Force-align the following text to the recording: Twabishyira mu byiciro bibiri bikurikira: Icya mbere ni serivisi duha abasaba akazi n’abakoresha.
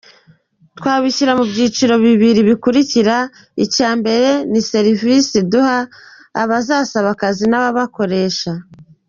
Twabishyira 0.77 1.31
mu 1.39 1.45
byiciro 1.51 1.93
bibiri 2.05 2.41
bikurikira: 2.49 3.17
Icya 3.65 3.89
mbere 3.99 4.29
ni 4.51 4.61
serivisi 4.71 5.37
duha 5.51 5.77
abasaba 6.41 7.07
akazi 7.15 7.45
n’abakoresha. 7.49 8.51